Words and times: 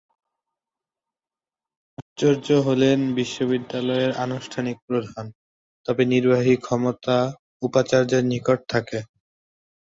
আচার্য 2.01 2.47
হলেন 2.67 2.99
বিশ্ববিদ্যালয়ের 3.15 4.11
আনুষ্ঠানিক 4.25 4.77
প্রধান, 4.87 5.25
তবে 5.85 6.03
নির্বাহী 6.05 6.53
ক্ষমতা 6.57 7.17
উপাচার্যের 7.61 8.23
নিকট 8.31 8.59
থাকে। 8.69 8.99